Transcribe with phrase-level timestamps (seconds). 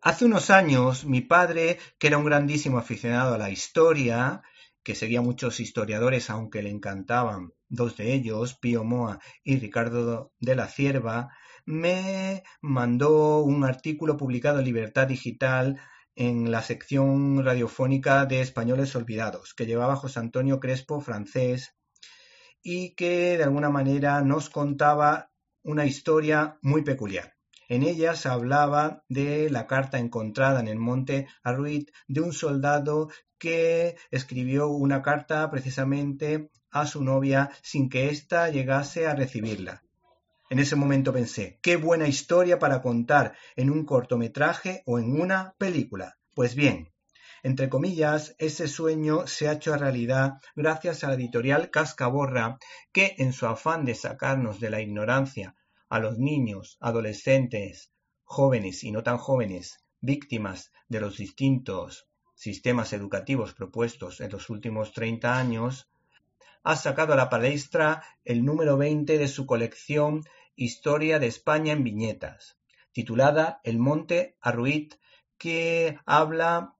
[0.00, 4.42] Hace unos años, mi padre, que era un grandísimo aficionado a la historia,
[4.84, 10.54] que seguía muchos historiadores aunque le encantaban dos de ellos, Pío Moa y Ricardo de
[10.54, 11.30] la Cierva,
[11.66, 15.80] me mandó un artículo publicado en Libertad Digital
[16.14, 21.74] en la sección radiofónica de Españoles Olvidados, que llevaba José Antonio Crespo, francés,
[22.62, 27.37] y que de alguna manera nos contaba una historia muy peculiar.
[27.68, 33.96] En ella hablaba de la carta encontrada en el monte Arruit de un soldado que
[34.10, 39.82] escribió una carta precisamente a su novia sin que ésta llegase a recibirla.
[40.48, 45.54] En ese momento pensé, qué buena historia para contar en un cortometraje o en una
[45.58, 46.16] película.
[46.34, 46.90] Pues bien,
[47.42, 52.56] entre comillas, ese sueño se ha hecho realidad gracias a la editorial Cascaborra,
[52.92, 55.54] que en su afán de sacarnos de la ignorancia
[55.88, 57.92] a los niños, adolescentes,
[58.24, 64.92] jóvenes y no tan jóvenes, víctimas de los distintos sistemas educativos propuestos en los últimos
[64.92, 65.90] 30 años,
[66.62, 71.84] ha sacado a la palestra el número 20 de su colección Historia de España en
[71.84, 72.58] viñetas,
[72.92, 74.94] titulada El Monte Arruit,
[75.36, 76.74] que habla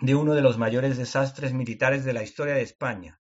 [0.00, 3.20] de uno de los mayores desastres militares de la historia de España.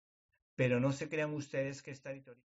[0.56, 2.53] Pero no se crean ustedes que esta editorial.